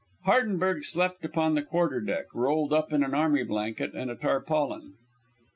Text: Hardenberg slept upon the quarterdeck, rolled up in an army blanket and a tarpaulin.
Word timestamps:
Hardenberg 0.25 0.83
slept 0.83 1.23
upon 1.23 1.53
the 1.53 1.61
quarterdeck, 1.61 2.33
rolled 2.33 2.73
up 2.73 2.91
in 2.91 3.03
an 3.03 3.13
army 3.13 3.43
blanket 3.43 3.93
and 3.93 4.09
a 4.09 4.15
tarpaulin. 4.15 4.95